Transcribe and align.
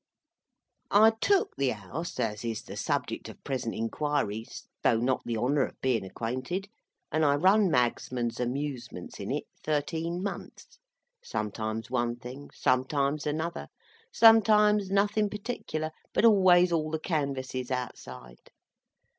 I 0.89 1.11
took 1.21 1.55
the 1.57 1.69
House 1.69 2.19
as 2.19 2.43
is 2.43 2.63
the 2.63 2.75
subject 2.75 3.29
of 3.29 3.43
present 3.43 3.75
inquiries—though 3.75 4.97
not 4.97 5.21
the 5.25 5.37
honour 5.37 5.63
of 5.63 5.79
bein 5.79 6.03
acquainted—and 6.03 7.23
I 7.23 7.35
run 7.35 7.69
Magsman's 7.69 8.39
Amusements 8.39 9.19
in 9.19 9.29
it 9.29 9.43
thirteen 9.63 10.23
months—sometimes 10.23 11.91
one 11.91 12.15
thing, 12.15 12.49
sometimes 12.51 13.27
another, 13.27 13.67
sometimes 14.11 14.89
nothin 14.89 15.29
particular, 15.29 15.91
but 16.15 16.25
always 16.25 16.71
all 16.71 16.89
the 16.89 16.97
canvasses 16.97 17.69
outside. 17.69 18.49